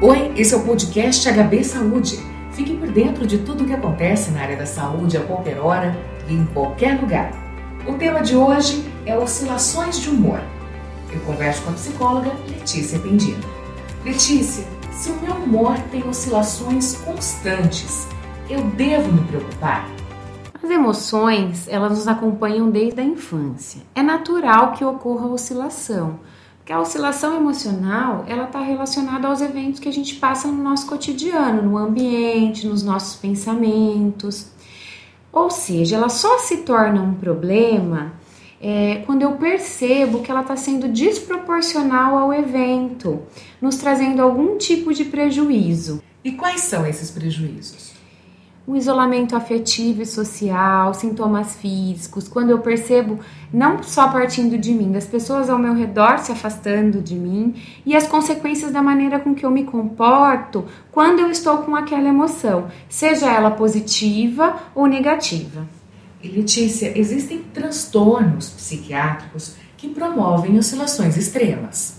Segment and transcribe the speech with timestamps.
[0.00, 2.20] Oi, esse é o podcast HB Saúde.
[2.52, 5.98] Fique por dentro de tudo o que acontece na área da saúde a qualquer hora
[6.28, 7.32] e em qualquer lugar.
[7.84, 10.40] O tema de hoje é oscilações de humor.
[11.12, 13.42] Eu converso com a psicóloga Letícia Pendino.
[14.04, 18.06] Letícia, se o meu humor tem oscilações constantes,
[18.48, 19.84] eu devo me preocupar?
[20.62, 23.82] As emoções, elas nos acompanham desde a infância.
[23.96, 26.20] É natural que ocorra oscilação,
[26.68, 30.86] porque a oscilação emocional, ela está relacionada aos eventos que a gente passa no nosso
[30.86, 34.48] cotidiano, no ambiente, nos nossos pensamentos.
[35.32, 38.12] Ou seja, ela só se torna um problema
[38.60, 43.22] é, quando eu percebo que ela está sendo desproporcional ao evento,
[43.62, 46.02] nos trazendo algum tipo de prejuízo.
[46.22, 47.94] E quais são esses prejuízos?
[48.68, 53.18] O isolamento afetivo e social, sintomas físicos, quando eu percebo,
[53.50, 57.54] não só partindo de mim, das pessoas ao meu redor se afastando de mim
[57.86, 62.10] e as consequências da maneira com que eu me comporto quando eu estou com aquela
[62.10, 65.66] emoção, seja ela positiva ou negativa.
[66.22, 71.97] E Letícia, existem transtornos psiquiátricos que promovem oscilações extremas.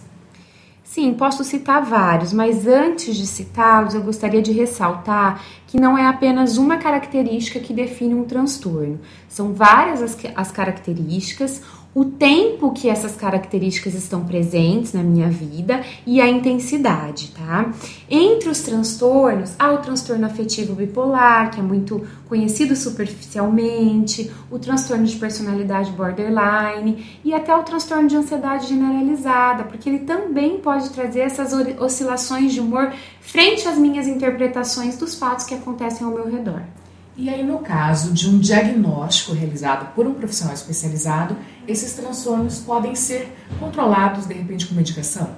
[0.92, 6.08] Sim, posso citar vários, mas antes de citá-los, eu gostaria de ressaltar que não é
[6.08, 9.00] apenas uma característica que define um transtorno.
[9.28, 11.62] São várias as, as características,
[11.94, 17.72] o tempo que essas características estão presentes na minha vida e a intensidade, tá?
[18.09, 25.06] Entre os transtornos, há o transtorno afetivo bipolar, que é muito conhecido superficialmente, o transtorno
[25.06, 31.22] de personalidade borderline e até o transtorno de ansiedade generalizada, porque ele também pode trazer
[31.22, 36.62] essas oscilações de humor frente às minhas interpretações dos fatos que acontecem ao meu redor.
[37.22, 41.36] E aí, no caso de um diagnóstico realizado por um profissional especializado,
[41.67, 45.31] esses transtornos podem ser controlados de repente com medicação?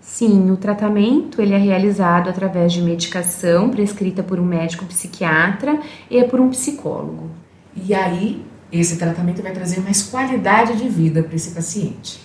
[0.00, 5.78] Sim, o tratamento ele é realizado através de medicação prescrita por um médico psiquiatra
[6.10, 7.28] e por um psicólogo.
[7.76, 8.42] E aí,
[8.72, 12.18] esse tratamento vai trazer mais qualidade de vida para esse paciente.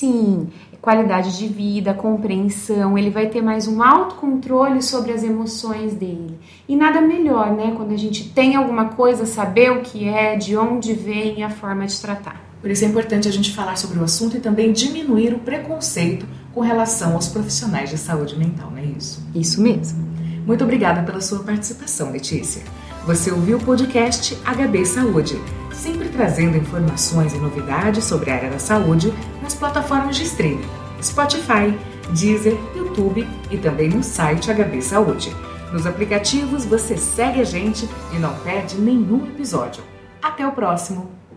[0.00, 0.48] Sim,
[0.80, 6.38] qualidade de vida, compreensão, ele vai ter mais um autocontrole sobre as emoções dele.
[6.66, 10.56] E nada melhor, né, quando a gente tem alguma coisa, saber o que é, de
[10.56, 12.42] onde vem e a forma de tratar.
[12.62, 16.26] Por isso é importante a gente falar sobre o assunto e também diminuir o preconceito
[16.54, 19.22] com relação aos profissionais de saúde mental, não é isso?
[19.34, 20.08] Isso mesmo.
[20.46, 22.62] Muito obrigada pela sua participação, Letícia.
[23.04, 25.38] Você ouviu o podcast HB Saúde
[25.80, 30.68] sempre trazendo informações e novidades sobre a área da saúde nas plataformas de streaming,
[31.02, 31.76] Spotify,
[32.10, 35.34] Deezer, YouTube e também no site HB Saúde.
[35.72, 39.82] Nos aplicativos você segue a gente e não perde nenhum episódio.
[40.20, 41.29] Até o próximo!